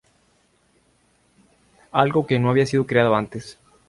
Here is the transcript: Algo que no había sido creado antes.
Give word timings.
Algo 1.91 2.25
que 2.25 2.39
no 2.39 2.49
había 2.49 2.65
sido 2.65 2.87
creado 2.87 3.13
antes. 3.13 3.59